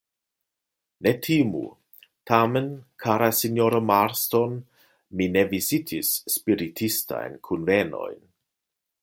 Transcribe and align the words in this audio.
Ne 1.07 1.11
timu, 1.25 1.59
tamen, 2.31 2.71
kara 3.03 3.27
sinjoro 3.41 3.83
Marston, 3.91 4.57
mi 5.21 5.29
ne 5.37 5.45
vizitis 5.53 6.11
spiritistajn 6.39 7.39
kunvenojn. 7.51 8.19